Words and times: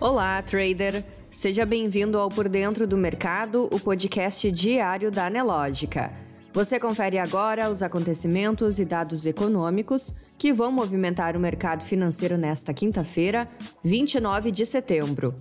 Olá, 0.00 0.42
trader! 0.42 1.04
Seja 1.30 1.64
bem-vindo 1.64 2.18
ao 2.18 2.28
Por 2.28 2.48
Dentro 2.48 2.84
do 2.84 2.96
Mercado, 2.96 3.68
o 3.70 3.78
podcast 3.78 4.50
diário 4.50 5.08
da 5.08 5.26
Anelógica. 5.26 6.12
Você 6.52 6.80
confere 6.80 7.16
agora 7.16 7.70
os 7.70 7.80
acontecimentos 7.80 8.80
e 8.80 8.84
dados 8.84 9.24
econômicos 9.24 10.12
que 10.36 10.52
vão 10.52 10.72
movimentar 10.72 11.36
o 11.36 11.40
mercado 11.40 11.84
financeiro 11.84 12.36
nesta 12.36 12.74
quinta-feira, 12.74 13.48
29 13.84 14.50
de 14.50 14.66
setembro. 14.66 15.32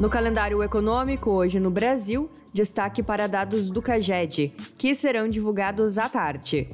No 0.00 0.08
calendário 0.08 0.62
econômico, 0.62 1.30
hoje 1.30 1.60
no 1.60 1.70
Brasil, 1.70 2.30
destaque 2.52 3.02
para 3.02 3.26
dados 3.26 3.70
do 3.70 3.82
CAGED, 3.82 4.54
que 4.76 4.94
serão 4.94 5.28
divulgados 5.28 5.98
à 5.98 6.08
tarde. 6.08 6.66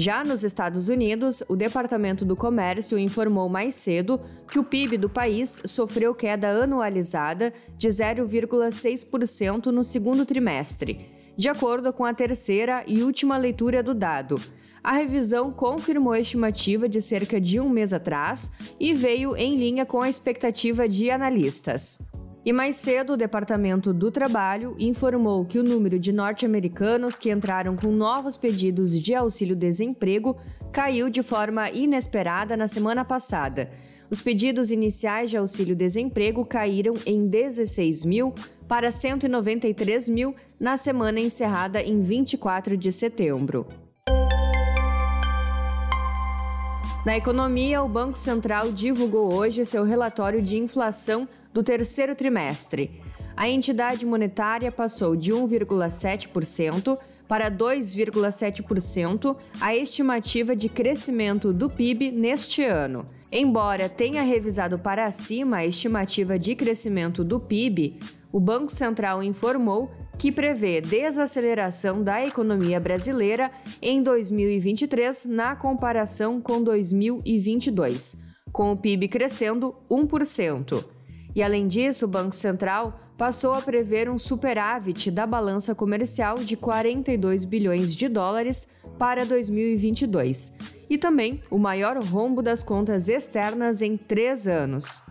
Já 0.00 0.22
nos 0.22 0.44
Estados 0.44 0.88
Unidos, 0.88 1.42
o 1.48 1.56
Departamento 1.56 2.24
do 2.24 2.36
Comércio 2.36 2.96
informou 2.96 3.48
mais 3.48 3.74
cedo 3.74 4.20
que 4.48 4.56
o 4.56 4.62
PIB 4.62 4.96
do 4.96 5.10
país 5.10 5.60
sofreu 5.64 6.14
queda 6.14 6.50
anualizada 6.50 7.52
de 7.76 7.88
0,6% 7.88 9.66
no 9.72 9.82
segundo 9.82 10.24
trimestre, 10.24 11.10
de 11.36 11.48
acordo 11.48 11.92
com 11.92 12.04
a 12.04 12.14
terceira 12.14 12.84
e 12.86 13.02
última 13.02 13.36
leitura 13.36 13.82
do 13.82 13.92
dado. 13.92 14.40
A 14.84 14.92
revisão 14.92 15.50
confirmou 15.50 16.12
a 16.12 16.20
estimativa 16.20 16.88
de 16.88 17.02
cerca 17.02 17.40
de 17.40 17.58
um 17.58 17.68
mês 17.68 17.92
atrás 17.92 18.52
e 18.78 18.94
veio 18.94 19.36
em 19.36 19.56
linha 19.56 19.84
com 19.84 20.00
a 20.00 20.08
expectativa 20.08 20.88
de 20.88 21.10
analistas. 21.10 21.98
E 22.44 22.52
mais 22.52 22.76
cedo, 22.76 23.14
o 23.14 23.16
Departamento 23.16 23.92
do 23.92 24.10
Trabalho 24.10 24.74
informou 24.78 25.44
que 25.44 25.58
o 25.58 25.62
número 25.62 25.98
de 25.98 26.12
norte-americanos 26.12 27.18
que 27.18 27.30
entraram 27.30 27.76
com 27.76 27.88
novos 27.88 28.36
pedidos 28.36 28.98
de 28.98 29.14
auxílio-desemprego 29.14 30.36
caiu 30.72 31.10
de 31.10 31.22
forma 31.22 31.68
inesperada 31.70 32.56
na 32.56 32.68
semana 32.68 33.04
passada. 33.04 33.70
Os 34.10 34.20
pedidos 34.20 34.70
iniciais 34.70 35.28
de 35.28 35.36
auxílio-desemprego 35.36 36.44
caíram 36.44 36.94
em 37.04 37.26
16 37.26 38.04
mil 38.04 38.32
para 38.66 38.90
193 38.90 40.08
mil 40.08 40.34
na 40.58 40.76
semana 40.76 41.20
encerrada 41.20 41.82
em 41.82 42.00
24 42.00 42.76
de 42.76 42.90
setembro. 42.90 43.66
Na 47.04 47.16
economia, 47.16 47.82
o 47.82 47.88
Banco 47.88 48.18
Central 48.18 48.70
divulgou 48.72 49.32
hoje 49.32 49.64
seu 49.64 49.82
relatório 49.82 50.42
de 50.42 50.58
inflação 50.58 51.28
do 51.58 51.62
terceiro 51.64 52.14
trimestre. 52.14 52.88
A 53.36 53.48
entidade 53.48 54.06
monetária 54.06 54.70
passou 54.70 55.16
de 55.16 55.32
1,7% 55.32 56.96
para 57.26 57.50
2,7% 57.50 59.36
a 59.60 59.74
estimativa 59.74 60.54
de 60.54 60.68
crescimento 60.68 61.52
do 61.52 61.68
PIB 61.68 62.12
neste 62.12 62.62
ano. 62.62 63.04
Embora 63.30 63.88
tenha 63.88 64.22
revisado 64.22 64.78
para 64.78 65.10
cima 65.10 65.56
a 65.56 65.66
estimativa 65.66 66.38
de 66.38 66.54
crescimento 66.54 67.24
do 67.24 67.40
PIB, 67.40 67.98
o 68.30 68.38
Banco 68.38 68.72
Central 68.72 69.20
informou 69.20 69.90
que 70.16 70.30
prevê 70.30 70.80
desaceleração 70.80 72.04
da 72.04 72.24
economia 72.24 72.78
brasileira 72.78 73.50
em 73.82 74.00
2023 74.00 75.24
na 75.24 75.56
comparação 75.56 76.40
com 76.40 76.62
2022, 76.62 78.16
com 78.52 78.70
o 78.70 78.76
PIB 78.76 79.08
crescendo 79.08 79.74
1%. 79.90 80.97
E 81.38 81.42
além 81.42 81.68
disso, 81.68 82.04
o 82.04 82.08
Banco 82.08 82.34
Central 82.34 82.98
passou 83.16 83.52
a 83.52 83.62
prever 83.62 84.10
um 84.10 84.18
superávit 84.18 85.08
da 85.08 85.24
balança 85.24 85.72
comercial 85.72 86.38
de 86.38 86.56
42 86.56 87.44
bilhões 87.44 87.94
de 87.94 88.08
dólares 88.08 88.66
para 88.98 89.24
2022 89.24 90.52
e 90.90 90.98
também 90.98 91.40
o 91.48 91.56
maior 91.56 91.96
rombo 92.02 92.42
das 92.42 92.60
contas 92.60 93.08
externas 93.08 93.80
em 93.80 93.96
três 93.96 94.48
anos. 94.48 95.04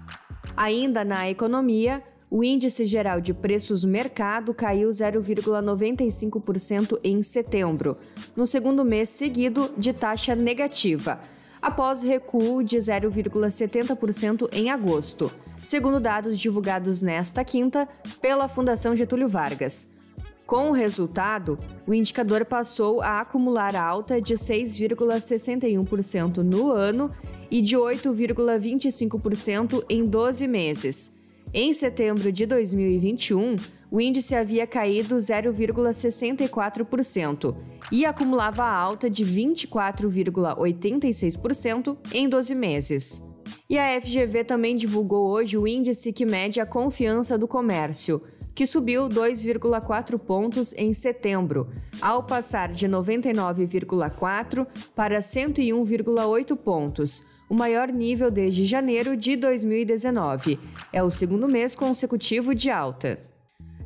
Ainda 0.58 1.06
na 1.06 1.30
economia, 1.30 2.04
o 2.30 2.44
índice 2.44 2.86
geral 2.86 3.22
de 3.22 3.34
preços 3.34 3.86
mercado 3.86 4.54
caiu 4.54 4.90
0,95% 4.90 7.00
em 7.06 7.24
setembro, 7.24 7.96
no 8.36 8.46
segundo 8.46 8.84
mês 8.84 9.08
seguido 9.08 9.74
de 9.78 9.94
taxa 9.94 10.36
negativa, 10.36 11.22
após 11.62 12.04
recuo 12.04 12.66
de 12.66 12.76
0,70% 12.76 14.50
em 14.52 14.70
agosto 14.70 15.32
segundo 15.68 16.00
dados 16.00 16.40
divulgados 16.40 17.02
nesta 17.02 17.44
quinta 17.44 17.90
pela 18.22 18.48
Fundação 18.48 18.96
Getúlio 18.96 19.28
Vargas. 19.28 19.98
Com 20.46 20.70
o 20.70 20.72
resultado, 20.72 21.58
o 21.86 21.94
indicador 21.94 22.46
passou 22.46 23.02
a 23.02 23.20
acumular 23.20 23.76
alta 23.76 24.22
de 24.22 24.36
6,61% 24.36 26.38
no 26.38 26.72
ano 26.72 27.12
e 27.52 27.62
de 27.62 27.76
8,25% 27.76 29.84
em 29.90 30.06
12 30.06 30.48
meses. 30.48 31.12
Em 31.54 31.74
setembro 31.74 32.32
de 32.32 32.46
2021, 32.46 33.58
o 33.92 34.00
índice 34.00 34.36
havia 34.36 34.66
caído 34.66 35.18
0,64% 35.18 37.58
e 37.92 38.06
acumulava 38.06 38.64
alta 38.64 39.10
de 39.10 39.26
24,86% 39.26 41.98
em 42.14 42.30
12 42.30 42.56
meses. 42.56 43.22
E 43.70 43.78
a 43.78 44.00
FGV 44.02 44.44
também 44.44 44.76
divulgou 44.76 45.30
hoje 45.30 45.58
o 45.58 45.68
índice 45.68 46.14
que 46.14 46.26
mede 46.26 46.60
a 46.60 46.66
confiança 46.66 47.38
do 47.38 47.48
comércio, 47.48 48.22
que 48.56 48.66
subiu 48.66 49.08
2,4 49.08 50.18
pontos 50.18 50.74
em 50.74 50.92
setembro, 50.92 51.70
ao 52.02 52.24
passar 52.24 52.70
de 52.70 52.88
99,4 52.88 54.66
para 54.96 55.20
101,8 55.20 56.56
pontos, 56.58 57.24
o 57.50 57.54
maior 57.54 57.90
nível 57.90 58.32
desde 58.32 58.66
janeiro 58.66 59.16
de 59.16 59.36
2019. 59.36 60.60
É 60.92 61.04
o 61.04 61.10
segundo 61.10 61.48
mês 61.48 61.76
consecutivo 61.76 62.56
de 62.56 62.70
alta. 62.70 63.20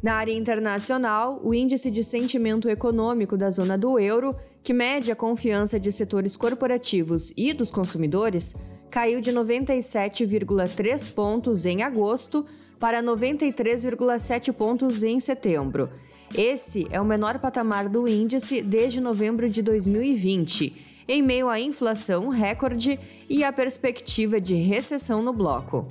Na 0.02 0.16
área 0.16 0.34
internacional, 0.34 1.40
o 1.44 1.54
índice 1.54 1.92
de 1.92 2.04
sentimento 2.04 2.68
econômico 2.68 3.38
da 3.38 3.50
zona 3.50 3.78
do 3.78 4.00
euro, 4.00 4.36
que 4.64 4.74
mede 4.74 5.12
a 5.12 5.16
confiança 5.16 5.80
de 5.80 5.92
setores 5.92 6.36
corporativos 6.36 7.32
e 7.38 7.54
dos 7.54 7.70
consumidores, 7.70 8.56
caiu 8.92 9.22
de 9.22 9.32
97,3 9.32 11.14
pontos 11.14 11.66
em 11.66 11.82
agosto 11.82 12.46
para 12.78 13.02
93,7 13.02 14.52
pontos 14.52 15.02
em 15.02 15.20
setembro. 15.20 15.90
Esse 16.36 16.88
é 16.92 17.00
o 17.00 17.06
menor 17.06 17.40
patamar 17.40 17.88
do 17.88 18.08
índice 18.08 18.62
desde 18.62 19.00
novembro 19.00 19.50
de 19.50 19.62
2020, 19.62 21.06
em 21.08 21.22
meio 21.22 21.48
à 21.48 21.60
inflação 21.60 22.28
recorde 22.28 23.00
e 23.30 23.44
à 23.44 23.52
perspectiva 23.52 24.42
de 24.42 24.56
recessão 24.56 25.24
no 25.24 25.32
bloco. 25.32 25.88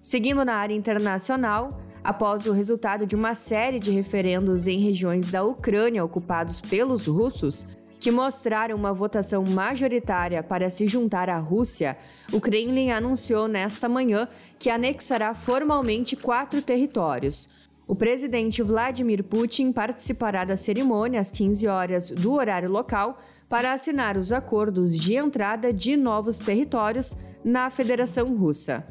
Seguindo 0.00 0.44
na 0.44 0.54
área 0.54 0.74
internacional, 0.74 1.68
após 2.02 2.46
o 2.46 2.52
resultado 2.52 3.06
de 3.06 3.16
uma 3.16 3.34
série 3.34 3.78
de 3.78 3.90
referendos 3.90 4.66
em 4.66 4.78
regiões 4.78 5.30
da 5.30 5.42
Ucrânia 5.42 6.04
ocupados 6.04 6.60
pelos 6.60 7.06
russos, 7.06 7.66
que 8.00 8.10
mostraram 8.10 8.74
uma 8.74 8.94
votação 8.94 9.44
majoritária 9.44 10.42
para 10.42 10.70
se 10.70 10.88
juntar 10.88 11.28
à 11.28 11.38
Rússia, 11.38 11.98
o 12.32 12.40
Kremlin 12.40 12.90
anunciou 12.90 13.46
nesta 13.46 13.90
manhã 13.90 14.26
que 14.58 14.70
anexará 14.70 15.34
formalmente 15.34 16.16
quatro 16.16 16.62
territórios. 16.62 17.50
O 17.86 17.94
presidente 17.94 18.62
Vladimir 18.62 19.22
Putin 19.22 19.70
participará 19.70 20.44
da 20.44 20.56
cerimônia 20.56 21.20
às 21.20 21.30
15 21.30 21.68
horas 21.68 22.10
do 22.10 22.32
horário 22.32 22.70
local 22.70 23.20
para 23.50 23.72
assinar 23.72 24.16
os 24.16 24.32
acordos 24.32 24.98
de 24.98 25.16
entrada 25.16 25.72
de 25.72 25.94
novos 25.96 26.38
territórios 26.38 27.16
na 27.44 27.68
Federação 27.68 28.34
Russa. 28.34 28.86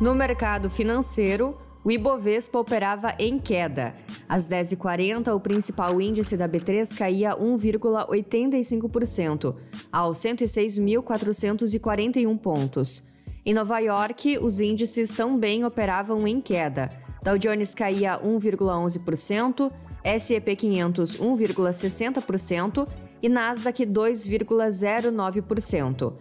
No 0.00 0.14
mercado 0.14 0.68
financeiro, 0.68 1.56
o 1.82 1.90
Ibovespa 1.90 2.58
operava 2.58 3.14
em 3.18 3.38
queda. 3.38 3.94
Às 4.28 4.46
10h40, 4.48 5.34
o 5.34 5.40
principal 5.40 5.98
índice 6.00 6.36
da 6.36 6.48
B3 6.48 6.96
caía 6.96 7.36
1,85%, 7.36 9.56
aos 9.90 10.18
106.441 10.18 12.38
pontos. 12.38 13.10
Em 13.44 13.52
Nova 13.54 13.78
York, 13.78 14.38
os 14.38 14.60
índices 14.60 15.10
também 15.10 15.64
operavam 15.64 16.28
em 16.28 16.40
queda. 16.40 16.90
Dow 17.24 17.36
Jones 17.38 17.74
caía 17.74 18.18
1,11%, 18.18 19.72
S&P 20.04 20.56
500 20.56 21.16
1,60% 21.16 22.86
e 23.22 23.28
Nasdaq 23.28 23.86
2,09%. 23.86 26.14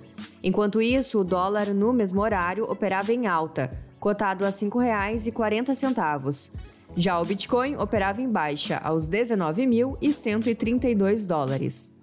Enquanto 0.43 0.81
isso, 0.81 1.19
o 1.19 1.23
dólar 1.23 1.73
no 1.73 1.93
mesmo 1.93 2.21
horário 2.21 2.69
operava 2.69 3.13
em 3.13 3.25
alta, 3.27 3.69
cotado 3.99 4.45
a 4.45 4.49
R$ 4.49 4.53
5,40. 4.53 6.51
Já 6.95 7.19
o 7.19 7.25
Bitcoin 7.25 7.75
operava 7.75 8.21
em 8.21 8.29
baixa, 8.29 8.79
aos 8.83 9.09
19.132 9.09 11.27
dólares. 11.27 11.97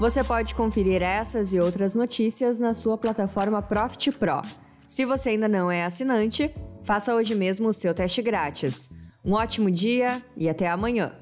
Você 0.00 0.22
pode 0.22 0.54
conferir 0.54 1.02
essas 1.02 1.52
e 1.52 1.58
outras 1.58 1.94
notícias 1.94 2.58
na 2.58 2.72
sua 2.72 2.96
plataforma 2.96 3.60
Profit 3.60 4.12
Pro. 4.12 4.42
Se 4.86 5.04
você 5.04 5.30
ainda 5.30 5.48
não 5.48 5.70
é 5.70 5.84
assinante, 5.84 6.54
faça 6.84 7.14
hoje 7.14 7.34
mesmo 7.34 7.68
o 7.68 7.72
seu 7.72 7.92
teste 7.92 8.22
grátis. 8.22 8.90
Um 9.24 9.32
ótimo 9.32 9.70
dia 9.70 10.22
e 10.36 10.48
até 10.48 10.68
amanhã! 10.68 11.12